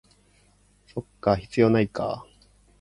[0.87, 2.25] そっか、必要ないか